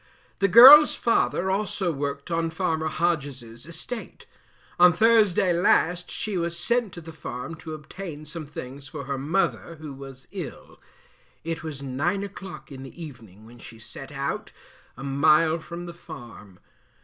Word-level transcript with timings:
The 0.39 0.47
girl's 0.47 0.95
father 0.95 1.51
also 1.51 1.91
worked 1.91 2.31
on 2.31 2.49
farmer 2.49 2.87
Hodges's 2.87 3.67
estate. 3.67 4.25
On 4.79 4.91
Thursday 4.91 5.53
last 5.53 6.09
she 6.09 6.39
was 6.39 6.57
sent 6.57 6.91
to 6.93 7.01
the 7.01 7.13
farm 7.13 7.53
to 7.57 7.75
obtain 7.75 8.25
some 8.25 8.47
things 8.47 8.87
for 8.87 9.03
her 9.03 9.19
mother, 9.19 9.75
who 9.75 9.93
was 9.93 10.27
ill; 10.31 10.81
it 11.43 11.61
was 11.61 11.83
9 11.83 12.23
o'clock 12.23 12.71
in 12.71 12.81
the 12.81 12.99
evening 12.99 13.45
when 13.45 13.59
she 13.59 13.77
set 13.77 14.11
out, 14.11 14.51
a 14.97 15.03
mile 15.03 15.59
from 15.59 15.85
the 15.85 15.93
farm. 15.93 16.57